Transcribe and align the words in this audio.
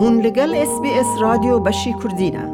هون 0.00 0.22
اس 0.54 0.68
SسBS 0.68 1.20
رادیۆ 1.20 1.56
بەشی 1.66 1.92
کوردینە. 2.00 2.44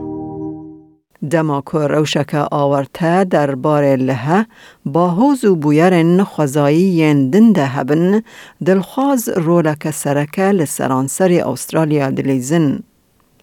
روشک 1.94 2.34
آورته 2.34 3.24
در 3.24 3.54
بار 3.54 3.96
لەهە 3.96 4.40
با 4.84 5.10
حوز 5.10 5.44
و 5.44 5.56
بویارێن 5.56 6.20
نەخوازایی 6.20 6.94
هبن 7.00 7.30
دندە 7.32 7.66
هەبن 7.74 8.22
دڵخواز 8.66 9.22
ڕۆلەکە 9.46 9.90
سەرەکە 10.02 10.48
لە 10.58 10.66
سەرانسەری 10.76 11.44
ئوسترالیا 11.46 12.10
دلیزن. 12.10 12.68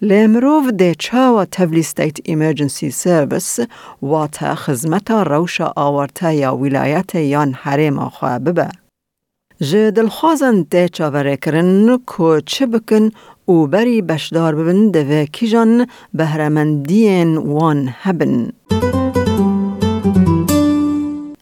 لێ 0.08 0.22
تولی 1.44 1.82
ستیت 1.82 2.18
ایمرجنسی 2.24 2.90
ئیمرجنسی 2.90 3.60
و 4.02 4.26
تا 4.26 4.54
خزمت 4.54 5.10
روش 5.10 5.60
آورته 5.60 6.34
یا 6.34 6.56
ولایت 6.56 7.14
یان 7.14 7.52
حریم 7.52 8.08
خوا 8.08 8.38
ببه. 8.38 8.81
جه 9.62 9.90
دلخوازن 9.90 10.66
ده 10.70 10.88
چاوره 10.88 11.36
کرن 11.36 11.98
که 12.16 12.42
چه 12.46 12.66
بکن 12.66 13.10
او 13.46 13.66
بری 13.66 14.02
بشدار 14.02 14.54
ببن 14.54 14.90
دوه 14.90 15.24
کیجان 15.24 15.86
بهرمندین 16.14 17.36
وان 17.36 17.88
هبن. 18.02 18.52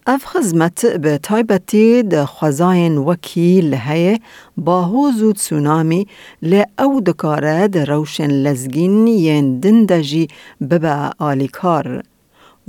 اف 0.06 0.25
خزمت 0.27 0.87
به 0.87 1.19
تایبتی 1.19 2.02
ده 2.02 2.27
خوزاین 2.27 2.98
وکی 2.98 3.61
لحیه 3.61 4.20
با 4.56 4.83
هوزو 4.83 5.33
تسونامی 5.33 6.06
لی 6.42 6.64
او 6.78 7.00
دکاره 7.00 7.69
ده 7.69 7.84
روشن 7.84 8.30
لزگین 8.30 9.06
ین 9.06 9.61
دندجی 9.61 10.28
ببا 10.70 11.11
آلیکار. 11.19 12.02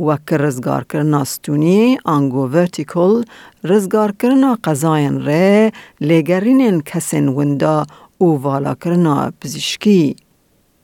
وک 0.07 0.33
رزگار 0.33 0.83
کرنا 0.83 1.23
ستونی 1.23 1.97
آنگو 2.05 2.47
ورتیکل 2.47 3.23
رزگار 3.63 4.11
کرنا 4.11 4.57
قضاین 4.63 5.21
ره 5.25 5.71
لگرین 6.01 6.81
کسین 6.81 7.27
وندا 7.27 7.85
او 8.17 8.41
والا 8.41 8.73
کرنا 8.73 9.31
پزشکی. 9.41 10.15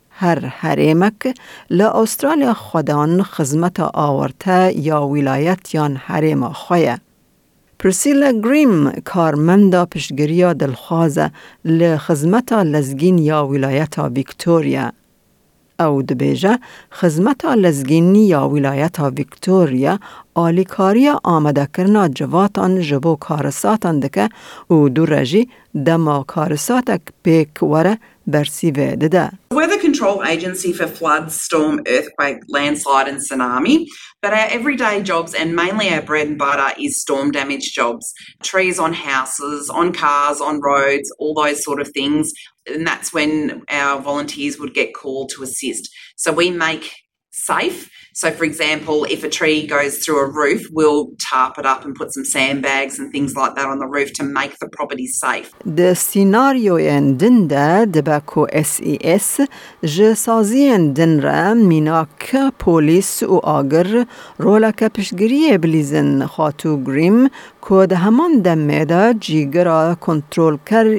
هر 0.10 0.40
حریمک 0.46 1.36
ل 1.70 1.82
استرالیا 1.82 2.54
خودان 2.54 3.24
خدمت 3.24 3.80
آورته 3.80 4.74
یا 4.80 5.08
ولایت 5.08 5.76
یان 5.76 5.96
حریم 5.96 6.50
خویه. 6.50 6.98
پرسیلا 7.80 8.32
گریم 8.44 8.92
کارمندا 8.92 9.86
پشگریا 9.86 10.54
دلخوازه 10.54 11.32
ل 11.66 11.98
خدمت 11.98 12.54
لزگین 12.54 13.18
یا 13.18 13.48
ولایت 13.48 14.00
ویکتوریا. 14.00 14.92
او 15.80 16.02
دبیجه 16.02 16.60
خدمت 16.92 17.46
لزگینی 17.46 18.28
یا 18.28 18.50
ولایت 18.50 19.00
ویکتوریا 19.00 20.00
آلیکاری 20.36 21.10
آمده 21.24 21.68
کرنا 21.74 22.08
جواتان 22.08 22.82
جبو 22.82 23.16
کارساتان 23.16 24.00
دکه 24.00 24.30
او 24.68 24.90
دو 24.90 25.06
رجی 25.06 25.50
دما 25.86 26.24
کارساتک 26.24 27.02
پیک 27.24 27.64
وره 27.64 27.98
We're 28.28 29.47
the 29.68 29.78
control 29.78 30.24
agency 30.24 30.74
for 30.74 30.88
flood, 30.88 31.32
storm, 31.32 31.82
earthquake, 31.88 32.40
landslide, 32.48 33.08
and 33.08 33.20
tsunami. 33.20 33.86
But 34.22 34.34
our 34.34 34.48
everyday 34.50 35.04
jobs 35.04 35.34
and 35.34 35.56
mainly 35.56 35.90
our 35.90 36.02
bread 36.02 36.28
and 36.28 36.38
butter 36.38 36.76
is 36.80 37.02
storm 37.02 37.32
damage 37.32 37.74
jobs 37.74 38.14
trees 38.44 38.80
on 38.80 38.94
houses, 38.94 39.70
on 39.70 39.94
cars, 39.94 40.42
on 40.42 40.62
roads, 40.62 41.12
all 41.20 41.34
those 41.34 41.64
sort 41.64 41.80
of 41.80 41.90
things. 41.90 42.32
And 42.66 42.86
that's 42.86 43.14
when 43.14 43.64
our 43.70 44.02
volunteers 44.02 44.60
would 44.60 44.74
get 44.74 44.94
called 44.94 45.30
to 45.36 45.44
assist. 45.44 45.90
So 46.16 46.32
we 46.32 46.52
make 46.52 46.92
safe 47.32 47.90
so, 48.22 48.32
for 48.32 48.46
example, 48.46 49.06
if 49.16 49.24
a 49.24 49.30
tree 49.30 49.68
goes 49.68 50.00
through 50.00 50.20
a 50.26 50.28
roof, 50.28 50.64
we'll 50.72 51.12
tarp 51.32 51.60
it 51.60 51.68
up 51.68 51.86
and 51.86 51.94
put 51.94 52.12
some 52.16 52.26
sandbags 52.26 52.98
and 52.98 53.12
things 53.12 53.36
like 53.36 53.54
that 53.54 53.68
on 53.68 53.78
the 53.78 53.86
roof 53.86 54.12
to 54.14 54.24
make 54.24 54.58
the 54.58 54.68
property 54.70 55.06
safe. 55.06 55.52
The 55.64 55.94
scenario 55.94 56.78
in 56.78 57.20
dinda 57.20 57.86
debako 57.86 58.48
SES 58.72 59.46
ji 59.84 60.16
saziyen 60.24 60.96
dinra 60.96 61.54
minak 61.54 62.58
polis 62.58 63.22
u 63.22 63.40
agir 63.44 64.08
rolaka 64.40 64.90
pişgiriye 64.90 65.64
bilizin 65.64 66.20
hatu 66.22 66.84
grim 66.86 67.30
ku 67.62 67.90
da 67.90 68.06
heman 68.06 68.44
demê 68.46 68.90
de 68.90 69.14
cîgira 69.22 69.96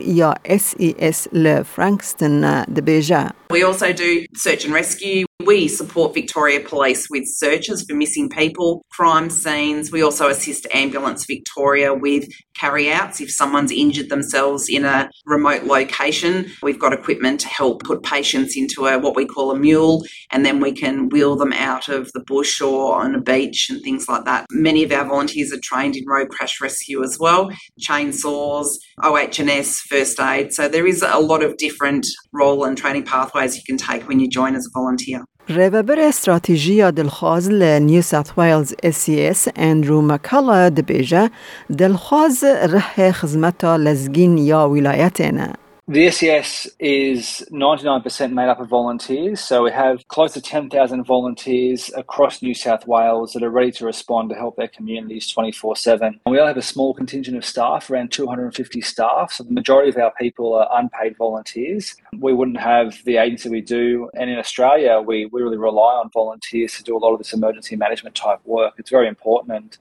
ya 0.07 0.35
SES 0.59 1.27
le 1.35 1.65
Frankston 1.65 2.43
debeja. 2.69 3.33
We 3.51 3.63
also 3.65 3.93
do 3.95 4.27
search 4.35 4.67
and 4.67 4.75
rescue. 4.75 5.25
We 5.47 5.69
support 5.69 6.15
Victoria 6.15 6.61
Police 6.61 7.08
with 7.11 7.25
searches 7.27 7.85
for 7.89 7.95
missing 7.95 8.29
people, 8.29 8.85
crime 8.91 9.31
scenes. 9.31 9.91
We 9.91 10.03
also 10.03 10.29
assist 10.29 10.67
Ambulance 10.73 11.27
Victoria 11.27 11.95
with 11.95 12.29
carry 12.55 12.91
outs 12.91 13.21
if 13.21 13.31
someone's 13.31 13.71
injured 13.71 14.09
themselves 14.09 14.69
in 14.69 14.85
a 14.85 15.09
remote 15.27 15.65
location. 15.65 16.47
We've 16.63 16.79
got 16.79 16.93
equipment 16.93 17.41
to 17.41 17.49
help 17.49 17.83
put 17.85 18.03
patients 18.03 18.57
into 18.57 18.87
a 18.87 18.99
what 18.99 19.17
we 19.17 19.27
call 19.27 19.51
a 19.51 19.59
mule 19.59 20.03
and 20.33 20.45
then 20.45 20.61
we 20.61 20.73
can 20.73 21.09
wheel 21.09 21.37
them 21.37 21.53
out 21.53 21.89
of 21.89 22.11
the 22.13 22.21
bush 22.21 22.61
or 22.61 22.97
on 22.97 23.15
a 23.15 23.21
beach 23.21 23.69
and 23.71 23.83
things 23.83 24.09
like 24.09 24.25
that. 24.25 24.47
Many 24.51 24.83
of 24.83 24.93
our 24.93 25.05
volunteers 25.05 25.53
are 25.53 25.61
trained 25.63 25.97
in 25.97 26.05
road 26.07 26.29
crash 26.31 26.61
rescue 26.61 27.03
as 27.03 27.19
well, 27.19 27.51
chainsaws, 27.81 28.69
OHS, 29.03 29.81
first 29.89 30.21
aid. 30.21 30.53
So 30.53 30.69
there 30.69 30.87
is 30.87 31.03
a 31.03 31.19
lot 31.19 31.43
of 31.43 31.57
different 31.57 32.07
role 32.33 32.65
and 32.65 32.77
training 32.77 33.05
pathways 33.05 33.57
you 33.57 33.63
can 33.65 33.77
take 33.77 34.09
when 34.09 34.21
you 34.21 34.29
join 34.29 34.55
as 34.55 34.67
a 34.67 34.71
volunteer. 34.79 35.25
ریوبر 35.51 35.99
استراتیجی 35.99 36.91
دلخواز 36.91 37.51
نیو 37.51 38.03
ساوت 38.03 38.39
ویلز 38.39 38.75
اس 38.83 39.49
اندرو 39.57 40.03
مکالا 40.03 40.69
دبیجه 40.69 41.31
دلخواز 41.79 42.45
ره 42.45 43.13
خدمت 43.13 43.65
لزگین 43.65 44.39
یا 44.39 44.71
ولایتینه. 44.71 45.53
The 45.91 46.11
SES 46.11 46.69
is 46.79 47.43
99% 47.51 48.33
made 48.35 48.51
up 48.51 48.61
of 48.61 48.69
volunteers. 48.69 49.41
So 49.41 49.63
we 49.63 49.71
have 49.71 50.07
close 50.09 50.35
to 50.35 50.41
10,000 50.43 51.03
volunteers 51.05 51.91
across 51.97 52.43
New 52.43 52.53
South 52.53 52.87
Wales 52.87 53.33
that 53.33 53.43
are 53.43 53.49
ready 53.49 53.73
to 53.73 53.87
respond 53.87 54.29
to 54.29 54.37
help 54.37 54.57
their 54.57 54.69
communities 54.69 55.29
24 55.29 55.77
7. 55.77 56.21
We 56.27 56.39
only 56.39 56.49
have 56.49 56.59
a 56.59 56.63
small 56.63 56.93
contingent 56.93 57.39
of 57.39 57.45
staff, 57.47 57.89
around 57.89 58.13
250 58.13 58.83
staff. 58.83 59.33
So 59.33 59.45
the 59.45 59.53
majority 59.53 59.89
of 59.89 59.97
our 59.97 60.13
people 60.21 60.53
are 60.53 60.69
unpaid 60.79 61.17
volunteers. 61.17 61.97
We 62.19 62.35
wouldn't 62.35 62.61
have 62.61 63.03
the 63.07 63.17
agency 63.17 63.49
we 63.49 63.63
do. 63.63 64.11
And 64.13 64.29
in 64.29 64.39
Australia, 64.39 65.01
we, 65.01 65.25
we 65.25 65.41
really 65.41 65.57
rely 65.57 65.95
on 65.95 66.11
volunteers 66.11 66.75
to 66.75 66.83
do 66.83 66.99
a 66.99 67.01
lot 67.01 67.15
of 67.15 67.19
this 67.19 67.33
emergency 67.33 67.77
management 67.77 68.15
type 68.15 68.41
work. 68.45 68.75
It's 68.77 68.91
very 68.91 69.09
important. 69.09 69.79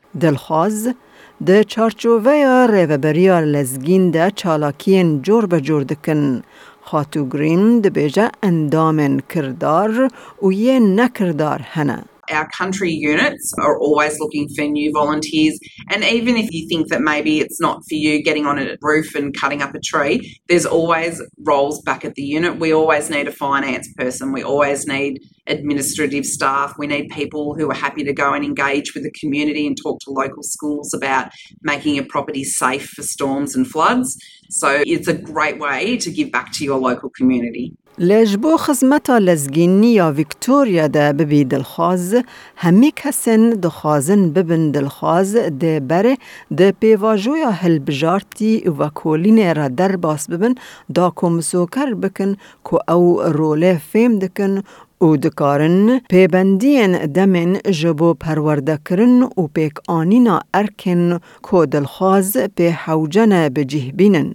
ده 1.46 1.64
چارچووه 1.64 2.66
ریوبریا 2.70 3.40
لزگین 3.40 4.10
ده 4.10 4.30
چالاکین 4.30 5.22
جور 5.22 5.46
به 5.46 5.60
جور 5.60 5.82
دکن 5.82 6.42
خاتو 6.82 7.28
گرین 7.28 7.80
ده 7.80 7.90
بیجه 7.90 8.30
اندامن 8.42 9.20
کردار 9.34 10.10
و 10.42 10.52
یه 10.52 10.80
نکردار 10.80 11.60
هنه. 11.62 12.04
our 12.30 12.48
country 12.48 12.90
units 12.90 13.52
are 13.58 13.78
always 13.78 14.18
looking 14.18 14.48
for 14.48 14.62
new 14.62 14.90
volunteers. 14.92 15.58
And 15.90 16.02
even 16.04 16.36
if 16.36 16.52
you 16.52 16.66
think 16.68 16.88
that 16.88 17.00
maybe 17.00 17.40
it's 17.40 17.60
not 17.60 17.82
for 17.88 17.94
you 17.94 18.22
getting 18.22 18.46
on 18.46 18.58
a 18.58 18.76
roof 18.80 19.14
and 19.14 19.34
cutting 19.38 19.62
up 19.62 19.74
a 19.74 19.80
tree, 19.80 20.38
there's 20.48 20.66
always 20.66 21.22
roles 21.38 21.80
back 21.82 22.04
at 22.04 22.14
the 22.14 22.22
unit. 22.22 22.58
We 22.58 22.72
always 22.72 23.10
need 23.10 23.28
a 23.28 23.32
finance 23.32 23.92
person, 23.96 24.32
we 24.32 24.42
always 24.42 24.86
need 24.86 25.20
administrative 25.46 26.24
staff, 26.24 26.74
we 26.78 26.86
need 26.86 27.08
people 27.10 27.54
who 27.54 27.70
are 27.70 27.74
happy 27.74 28.04
to 28.04 28.12
go 28.12 28.32
and 28.32 28.44
engage 28.44 28.94
with 28.94 29.02
the 29.02 29.10
community 29.10 29.66
and 29.66 29.76
talk 29.76 29.98
to 30.00 30.10
local 30.10 30.42
schools 30.42 30.94
about 30.94 31.30
making 31.62 31.98
a 31.98 32.02
property 32.02 32.44
safe 32.44 32.88
for 32.88 33.02
storms 33.02 33.54
and 33.56 33.66
floods. 33.66 34.16
So 34.50 34.82
it's 34.86 35.08
a 35.08 35.14
great 35.14 35.58
way 35.58 35.96
to 35.96 36.10
give 36.10 36.30
back 36.30 36.52
to 36.54 36.64
your 36.64 36.78
local 36.78 37.10
community. 37.10 37.72
لجبو 37.98 38.56
خزمتا 38.56 39.18
لزگینی 39.18 39.92
یا 39.92 40.12
ویکتوریا 40.12 40.88
ده 40.88 41.12
ببی 41.12 41.44
دلخواز 41.44 42.16
همی 42.56 42.92
کسن 42.96 43.50
دخوازن 43.50 44.30
ببن 44.30 44.70
دلخواز 44.70 45.36
ده 45.36 45.80
بره 45.80 46.16
ده 46.56 46.72
پیواجویا 46.72 47.50
هل 47.50 47.78
بجارتی 47.78 48.58
و 48.78 48.88
کولین 48.88 49.54
را 49.54 49.68
در 49.68 49.96
باس 49.96 50.30
ببن 50.30 50.54
دا 50.94 51.12
کمسوکر 51.16 51.94
بکن 51.94 52.36
که 52.70 52.92
او 52.92 53.22
روله 53.22 53.80
فیم 53.92 54.18
دکن 54.18 54.62
او 54.98 55.16
دکارن 55.16 55.98
پیبندین 55.98 56.92
دمن 57.06 57.52
جبو 57.80 58.14
پرورده 58.14 58.78
کرن 58.88 59.22
و 59.22 59.46
پیک 59.54 59.72
آنینا 59.88 60.40
ارکن 60.54 61.18
که 61.50 61.66
دلخواز 61.66 62.36
به 62.54 62.72
حوجن 62.72 63.48
بجیه 63.48 63.92
بینن. 63.92 64.34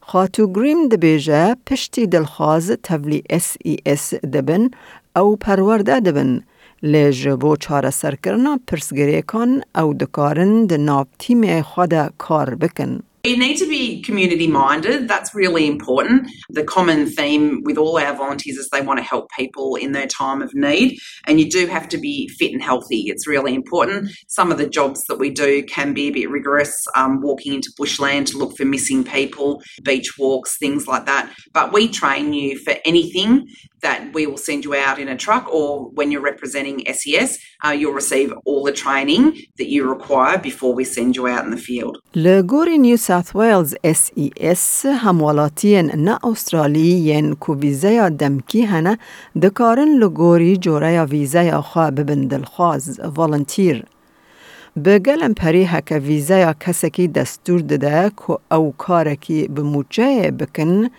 خاتو 0.00 0.52
گریم 0.52 0.88
دبیجه 0.88 1.56
پشتی 1.66 2.06
دلخواز 2.06 2.70
تولی 2.82 3.22
اس 3.30 3.56
ای 3.64 3.76
اس 3.86 4.14
دبن 4.14 4.70
او 5.16 5.36
پرورده 5.36 6.00
دبن 6.00 6.40
لیج 6.82 7.28
بو 7.28 7.56
چاره 7.56 7.90
سرکرنا 7.90 8.58
پرسگری 8.66 9.22
کن 9.22 9.50
او 9.74 9.94
دکارن 9.94 10.66
د 10.66 10.72
ناب 10.72 11.08
تیم 11.18 11.62
خود 11.62 11.94
کار 12.18 12.54
بکن. 12.54 13.00
You 13.25 13.37
need 13.37 13.57
to 13.57 13.67
be 13.67 14.01
community 14.01 14.47
minded. 14.47 15.09
That's 15.09 15.35
really 15.35 15.67
important. 15.67 16.29
The 16.49 16.63
common 16.63 17.05
theme 17.05 17.61
with 17.65 17.77
all 17.77 17.97
our 17.97 18.15
volunteers 18.15 18.55
is 18.55 18.69
they 18.69 18.81
want 18.81 18.97
to 18.99 19.03
help 19.03 19.27
people 19.37 19.75
in 19.75 19.91
their 19.91 20.07
time 20.07 20.41
of 20.41 20.53
need. 20.53 20.97
And 21.25 21.37
you 21.37 21.49
do 21.49 21.67
have 21.67 21.89
to 21.89 21.97
be 21.97 22.29
fit 22.29 22.53
and 22.53 22.63
healthy. 22.63 23.03
It's 23.07 23.27
really 23.27 23.53
important. 23.53 24.09
Some 24.29 24.53
of 24.53 24.57
the 24.57 24.69
jobs 24.69 25.03
that 25.09 25.19
we 25.19 25.31
do 25.31 25.63
can 25.63 25.93
be 25.93 26.07
a 26.07 26.11
bit 26.11 26.29
rigorous, 26.29 26.73
um, 26.95 27.21
walking 27.21 27.53
into 27.53 27.73
bushland 27.75 28.27
to 28.27 28.37
look 28.37 28.55
for 28.55 28.63
missing 28.63 29.03
people, 29.03 29.61
beach 29.83 30.17
walks, 30.17 30.57
things 30.57 30.87
like 30.87 31.05
that. 31.05 31.33
But 31.51 31.73
we 31.73 31.89
train 31.89 32.31
you 32.31 32.57
for 32.59 32.75
anything 32.85 33.47
that 33.84 34.00
we 34.14 34.26
will 34.26 34.42
send 34.48 34.64
you 34.64 34.74
out 34.74 34.98
in 34.98 35.08
a 35.08 35.16
truck 35.16 35.44
or 35.58 35.68
when 35.98 36.10
you're 36.10 36.28
representing 36.32 36.76
SES, 36.98 37.30
uh, 37.64 37.74
you'll 37.78 37.98
receive 38.02 38.28
all 38.44 38.62
the 38.64 38.76
training 38.84 39.22
that 39.58 39.68
you 39.74 39.80
require 39.96 40.36
before 40.38 40.72
we 40.74 40.84
send 40.96 41.10
you 41.16 41.24
out 41.26 41.44
in 41.44 41.50
the 41.50 41.62
field. 41.68 41.98
لگوری 42.14 42.78
نیو 42.78 42.96
ساوت 42.96 43.36
ویلز 43.36 43.74
SES 43.84 44.86
هموالاتین 44.86 45.90
نه 45.96 46.18
استرالی 46.24 46.88
ین 46.88 47.34
کو 47.34 47.54
ویزا 47.54 48.08
دمکی 48.08 48.62
هنه 48.62 48.98
دکارن 49.42 49.98
لگوری 49.98 50.56
جوره 50.56 51.04
ویزا 51.04 51.60
خواه 51.60 51.90
ببن 51.90 52.28
دلخواز 52.28 53.00
والنتیر. 53.00 53.84
به 54.76 54.98
گلم 54.98 55.34
پری 55.34 55.64
هک 55.64 56.00
ویزا 56.02 56.52
کسکی 56.52 57.08
دستور 57.08 57.60
داده 57.60 58.12
که 58.26 58.54
او 58.54 58.74
کارکی 58.78 59.48
بموچه 59.48 60.30
بکن 60.30 60.90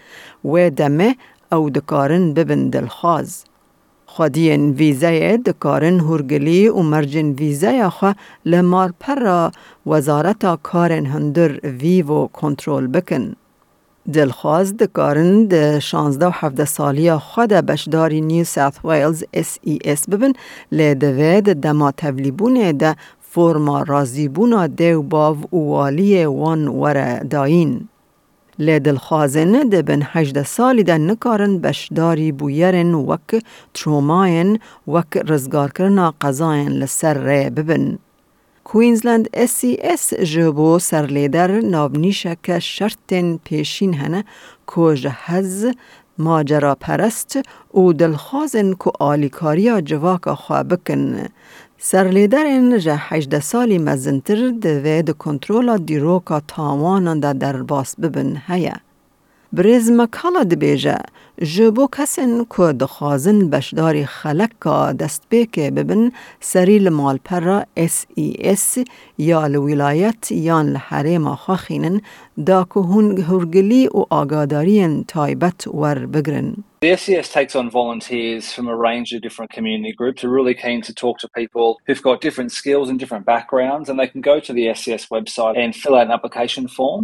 و 0.46 0.70
دمه 0.70 1.16
ئەو 1.53 1.65
dikarin 1.75 2.37
bibin 2.37 2.63
dilxwaz. 2.73 3.45
Xwediyên 4.15 4.65
vîzeyê 4.79 5.33
dikarin 5.47 5.99
hûrgilî 6.07 6.63
û 6.79 6.81
mercên 6.93 7.29
vîzeya 7.41 7.91
xwe 7.97 8.11
li 8.51 8.61
malpera 8.73 9.43
Wezareta 9.91 10.53
Karên 10.69 11.07
Hundir 11.13 11.53
Vîvo 11.81 12.29
kontrol 12.29 12.85
bikin. 12.95 13.25
Dilxwaz 14.15 14.79
dikarin 14.79 15.51
di 15.51 15.79
16 15.93 16.67
saliya 16.67 17.17
xwe 17.17 17.51
de 17.51 17.69
beşdarî 17.69 18.29
New 18.29 18.45
South 18.45 18.79
Wales 18.89 19.23
SES 19.49 20.09
bibin 20.09 20.35
lê 20.73 20.91
divê 21.03 21.47
di 21.47 21.63
dema 21.63 21.91
tevlîbûnê 21.91 22.81
de 22.81 22.95
forma 23.21 23.79
razîbûna 23.93 24.79
dewbav 24.79 25.37
û 25.57 25.59
waliyê 25.75 26.27
wan 26.41 26.63
were 26.83 27.31
dayîn. 27.31 27.89
لدلخوازن 28.61 29.53
ده 29.69 29.83
بن 29.83 30.03
هجده 30.13 30.43
سالی 30.43 30.83
ده 30.83 30.99
نکارن 30.99 31.59
بشداری 31.59 32.33
بویرن 32.33 32.95
وک 32.95 33.31
تروماین 33.75 34.59
وک 34.95 35.13
رزگار 35.27 35.71
کرنا 35.77 36.15
قضاین 36.21 36.69
لسر 36.69 37.15
ره 37.15 37.51
ببن. 37.51 37.99
کوینزلند 38.65 39.29
اسی 39.35 39.77
اس 39.81 40.15
جبو 40.15 40.79
سرلیدر 40.79 41.61
نابنیشک 41.61 42.59
شرطن 42.59 43.37
پیشین 43.45 43.95
هنه 43.95 44.25
که 44.75 44.95
جهز 44.95 45.67
ماجرا 46.19 46.75
پرست 46.75 47.39
و 47.75 47.93
دلخوازن 47.93 48.73
که 48.73 48.91
آلیکاریا 48.99 49.81
جواکا 49.81 50.35
خواه 50.35 50.63
بکن 50.63 51.27
سرلیدرین 51.83 52.79
جه 52.79 52.97
هجده 52.97 53.41
سالی 53.41 53.79
مزنتر 53.79 54.51
دوی 54.51 55.03
ده 55.03 55.13
کنترولا 55.13 55.77
دیروکا 55.77 56.41
تاوانان 56.41 57.21
در 57.21 57.63
باس 57.63 57.97
ببن 58.01 58.43
هیا. 58.49 58.77
بریز 59.54 59.92
مکالا 59.92 60.44
دبیجه 60.44 60.98
جبو 61.44 61.88
کسین 61.98 62.46
که 62.58 62.64
دخوازن 62.64 63.50
بشداری 63.50 64.06
خلق 64.06 64.50
کا 64.60 64.92
دست 64.92 65.24
بیکه 65.30 65.72
ببن 65.72 66.12
سری 66.40 66.80
لمال 66.80 67.20
پر 67.26 67.64
اس 67.78 68.06
ای 68.16 68.36
اس 68.40 68.78
یا 69.18 69.48
لولایت 69.48 70.32
یا 70.32 70.62
لحریم 70.62 71.36
خاخینن 71.36 72.02
دا 72.46 72.64
که 72.64 72.80
هون 72.80 73.22
هرگلی 73.22 73.88
و 73.88 74.06
آگادارین 74.10 75.04
تایبت 75.04 75.68
ور 75.68 76.06
بگرن. 76.06 76.56
The 76.86 76.98
SES 76.98 77.30
takes 77.30 77.56
on 77.56 77.70
volunteers 77.70 78.54
from 78.54 78.68
a 78.68 78.76
range 78.88 79.10
of 79.16 79.22
different 79.22 79.52
community 79.52 79.94
groups. 80.00 80.24
We're 80.24 80.38
really 80.40 80.54
keen 80.66 80.82
to 80.84 80.94
talk 80.94 81.16
to 81.20 81.28
people 81.42 81.68
who've 81.88 82.04
got 82.10 82.22
different 82.22 82.52
skills 82.52 82.90
and 82.90 83.00
different 83.00 83.26
backgrounds, 83.26 83.90
and 83.90 83.98
they 84.00 84.10
can 84.14 84.22
go 84.22 84.40
to 84.48 84.54
the 84.58 84.66
SES 84.80 85.04
website 85.16 85.56
and 85.64 85.70
fill 85.76 85.96
out 85.96 86.06
an 86.10 86.12
application 86.12 86.68
form. 86.68 87.04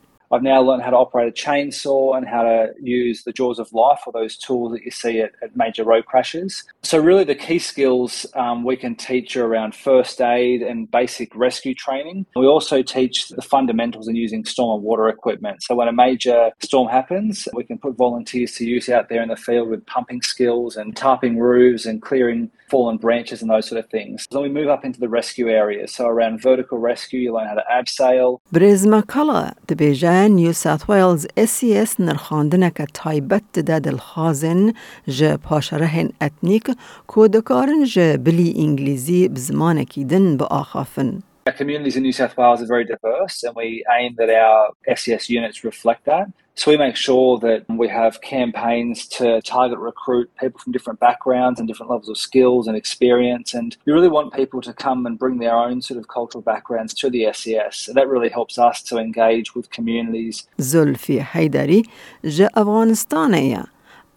I've 0.31 0.43
now 0.43 0.61
learned 0.61 0.83
how 0.83 0.91
to 0.91 0.97
operate 0.97 1.27
a 1.27 1.31
chainsaw 1.31 2.15
and 2.15 2.27
how 2.27 2.43
to 2.43 2.73
use 2.81 3.23
the 3.23 3.33
jaws 3.33 3.59
of 3.59 3.71
life 3.73 3.99
or 4.05 4.13
those 4.13 4.37
tools 4.37 4.71
that 4.71 4.83
you 4.83 4.91
see 4.91 5.19
at, 5.19 5.31
at 5.43 5.55
major 5.55 5.83
road 5.83 6.05
crashes. 6.05 6.63
So, 6.83 6.99
really, 6.99 7.23
the 7.23 7.35
key 7.35 7.59
skills 7.59 8.25
um, 8.35 8.63
we 8.63 8.77
can 8.77 8.95
teach 8.95 9.35
are 9.35 9.45
around 9.45 9.75
first 9.75 10.21
aid 10.21 10.61
and 10.61 10.89
basic 10.89 11.35
rescue 11.35 11.73
training. 11.73 12.25
We 12.35 12.45
also 12.45 12.81
teach 12.81 13.29
the 13.29 13.41
fundamentals 13.41 14.07
in 14.07 14.15
using 14.15 14.45
storm 14.45 14.75
and 14.75 14.83
water 14.83 15.09
equipment. 15.09 15.63
So, 15.63 15.75
when 15.75 15.87
a 15.87 15.93
major 15.93 16.51
storm 16.61 16.87
happens, 16.87 17.47
we 17.53 17.63
can 17.63 17.77
put 17.77 17.95
volunteers 17.95 18.53
to 18.55 18.65
use 18.65 18.89
out 18.89 19.09
there 19.09 19.21
in 19.21 19.29
the 19.29 19.35
field 19.35 19.69
with 19.69 19.85
pumping 19.85 20.21
skills 20.21 20.77
and 20.77 20.95
tarping 20.95 21.37
roofs 21.37 21.85
and 21.85 22.01
clearing 22.01 22.49
fallen 22.70 22.96
branches 22.96 23.42
and 23.42 23.50
those 23.50 23.66
sort 23.70 23.80
of 23.82 23.86
things. 23.96 24.26
Then 24.30 24.42
we 24.42 24.48
move 24.48 24.68
up 24.74 24.84
into 24.84 25.00
the 25.04 25.08
rescue 25.18 25.48
areas. 25.62 25.88
So, 25.96 26.02
around 26.06 26.42
vertical 26.42 26.78
rescue, 26.90 27.20
you 27.24 27.30
learn 27.36 27.48
how 27.52 27.58
to 27.62 27.66
abseil. 27.78 28.40
برزما 28.52 29.00
کلا 29.00 29.50
دبیجه 29.68 30.28
نیو 30.28 30.52
ساوت 30.52 30.90
ویلز 30.90 31.26
اسی 31.36 31.78
اس 31.78 32.00
نرخاندنک 32.00 32.82
تایبت 32.94 33.58
ده 33.58 33.78
دلخازن 33.78 34.72
جه 35.08 35.36
پاشرهن 35.36 36.10
اتنیک 36.20 36.70
کودکارن 37.06 37.84
جه 37.84 38.16
بلی 38.16 38.54
انگلیزی 38.56 39.28
بزمان 39.28 39.84
کیدن 39.84 40.36
با 40.36 40.46
آخافن. 40.46 41.22
Our 41.46 41.52
communities 41.52 41.96
in 41.96 42.02
New 42.02 42.12
South 42.12 42.36
Wales 42.36 42.60
are 42.60 42.66
very 42.66 42.84
diverse, 42.84 43.44
and 43.44 43.54
we 43.54 43.84
aim 43.98 44.16
that 44.18 44.30
our 44.30 44.72
SES 44.96 45.30
units 45.30 45.62
reflect 45.62 46.04
that. 46.06 46.26
So 46.56 46.70
we 46.70 46.78
make 46.78 46.96
sure 46.96 47.38
that 47.46 47.60
we 47.68 47.86
have 48.00 48.22
campaigns 48.22 49.06
to 49.18 49.42
target 49.42 49.78
recruit 49.78 50.28
people 50.40 50.58
from 50.58 50.72
different 50.72 50.98
backgrounds 50.98 51.60
and 51.60 51.68
different 51.68 51.90
levels 51.90 52.08
of 52.08 52.18
skills 52.18 52.66
and 52.66 52.74
experience. 52.76 53.52
And 53.52 53.76
we 53.84 53.92
really 53.92 54.08
want 54.08 54.32
people 54.32 54.60
to 54.62 54.72
come 54.72 55.06
and 55.06 55.18
bring 55.18 55.38
their 55.38 55.54
own 55.54 55.82
sort 55.82 55.98
of 56.00 56.08
cultural 56.08 56.42
backgrounds 56.42 56.92
to 56.94 57.10
the 57.10 57.22
SES. 57.38 57.88
And 57.88 57.94
that 57.98 58.08
really 58.08 58.30
helps 58.38 58.58
us 58.58 58.82
to 58.88 58.94
engage 58.98 59.54
with 59.54 59.70
communities. 59.70 60.48
زلفی 60.58 61.18
حیدری 61.18 61.82
جه 62.24 62.48
افغانستانه 62.54 63.64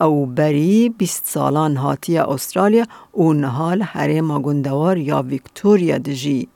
او 0.01 0.25
بری 0.25 0.90
20 1.00 1.25
سالان 1.25 1.78
هاتی 1.78 2.18
استرالیا 2.18 2.86
و 3.13 3.34
نهال 3.34 3.81
حریم 3.81 4.42
گندوار 4.42 4.98
یا 4.98 5.22
ویکتوریا 5.22 5.98
دجی. 5.98 6.48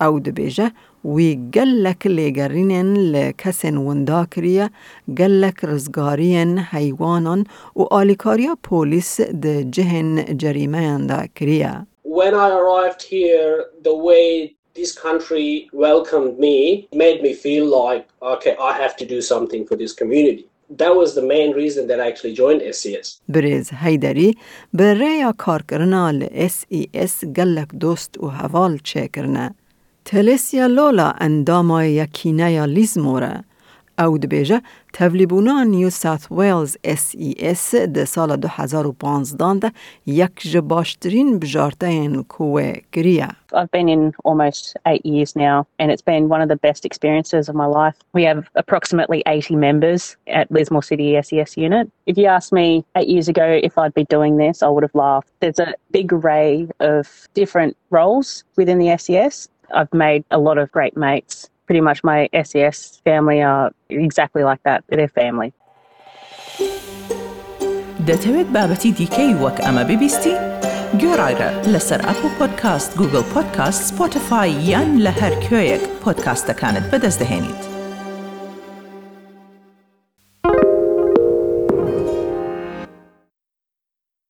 او 0.00 0.20
دبیجه 0.20 0.70
وی 1.04 1.38
گلک 1.54 2.06
لگرینن 2.06 2.96
لکسن 2.96 3.76
وندا 3.76 4.26
کریه 4.34 4.70
گلک 5.18 5.64
رزگارین 5.64 6.58
حیوانان 6.58 7.46
و 7.76 7.82
آلیکاریا 7.82 8.58
پولیس 8.62 9.20
ده 9.20 9.64
جهن 9.64 10.36
جریمه 10.36 11.06
دا 11.06 11.26
کریه. 11.34 11.86
When 12.04 12.34
I 12.34 12.48
arrived 12.60 13.02
here, 13.02 13.66
the 13.88 13.96
way 14.08 14.56
this 14.74 14.92
country 15.06 15.68
welcomed 15.72 16.38
me 16.38 16.88
made 16.92 17.18
me 17.26 17.32
feel 17.44 17.64
like, 17.80 18.04
okay, 18.34 18.54
I 18.70 18.72
have 18.82 18.94
to 19.00 19.06
do 19.14 19.20
something 19.20 19.62
for 19.68 19.76
this 19.82 19.92
community. 20.00 20.46
That 20.82 20.94
was 21.00 21.14
the 21.14 21.26
main 21.34 21.50
reason 21.62 21.82
that 21.90 21.98
I 22.00 22.06
actually 22.10 22.34
joined 22.34 22.62
SCS. 22.62 23.20
بریز 23.28 23.70
حیدری 23.72 24.34
به 24.74 24.94
ریا 24.94 25.32
کار 25.38 25.62
کرنا 25.68 26.10
ل 26.10 26.26
SES 26.48 27.24
گلک 27.24 27.68
دوست 27.80 28.20
و 28.20 28.28
حوال 28.28 28.78
چه 28.84 29.08
کرنه. 29.08 29.54
تلسیا 30.05 30.67
لولا 30.67 31.13
انداما 31.21 31.85
یکینه 31.85 32.51
یا 32.51 32.65
لیزموره. 32.65 33.43
او 33.99 34.17
دبیجه 34.17 34.61
تولیبونا 34.93 35.63
نیو 35.63 35.89
ساوت 35.89 36.31
ویلز 36.31 36.77
اس 36.83 37.15
ای 37.17 37.35
اس 37.39 37.75
ده 37.75 38.05
سال 38.05 38.35
2015 38.35 39.59
ده 39.59 39.71
یک 40.05 40.31
جباشترین 40.41 41.39
بجارته 41.39 41.87
این 41.87 42.23
کوه 42.23 42.73
گریه. 42.91 43.27
I've 43.53 43.71
been 43.71 43.89
in 43.89 44.13
almost 44.23 44.77
eight 44.85 45.05
years 45.05 45.35
now, 45.35 45.57
and 45.79 45.91
it's 45.91 46.05
been 46.11 46.29
one 46.29 46.41
of 46.41 46.49
the 46.53 46.59
best 46.67 46.85
experiences 46.85 47.49
of 47.49 47.55
my 47.55 47.67
life. 47.79 47.97
We 48.13 48.23
have 48.23 48.41
approximately 48.55 49.21
80 49.25 49.55
members 49.55 50.15
at 50.27 50.45
Lismore 50.51 50.85
City 50.91 51.21
SES 51.21 51.57
unit. 51.57 51.85
If 52.05 52.17
you 52.17 52.27
asked 52.37 52.53
me 52.53 52.85
eight 52.95 53.09
years 53.09 53.27
ago 53.27 53.47
if 53.69 53.77
I'd 53.77 53.93
be 53.93 54.05
doing 54.05 54.37
this, 54.37 54.63
I 54.63 54.69
would 54.73 54.85
have 54.87 54.97
laughed. 55.05 55.29
There's 55.41 55.59
a 55.59 55.73
big 55.91 56.07
array 56.13 56.67
of 56.79 57.03
different 57.33 57.75
roles 57.89 58.27
within 58.59 58.77
the 58.79 58.89
SES. 59.03 59.35
I've 59.79 59.93
made 59.93 60.23
a 60.31 60.39
lot 60.47 60.57
of 60.57 60.67
great 60.77 60.95
mates. 60.97 61.49
Pretty 61.67 61.83
much 61.87 61.99
my 62.03 62.19
SES 62.47 62.77
family 63.05 63.41
are 63.41 63.71
exactly 63.89 64.43
like 64.49 64.61
that. 64.67 64.79
They're 64.89 65.13
family. 65.21 65.51
دەتەوێت 68.09 68.49
بابەتی 68.55 68.91
دیکەی 68.99 69.33
وەک 69.43 69.57
ئەمە 69.65 69.83
ببیستی؟ 69.89 70.35
گۆڕایرە 71.01 71.49
لەسەر 71.73 72.01
ئەپ 72.07 72.19
و 72.25 72.29
پۆدکاست 72.37 72.91
گوگل 72.99 73.25
پۆدکاست 73.33 73.81
سپۆتفاای 73.89 74.51
یان 74.71 74.89
لە 75.05 75.11
هەر 75.21 75.33
کوێیەک 75.45 75.83
پۆدکاستەکانت 76.03 76.85
بەدەستدەێنیت. 76.91 77.74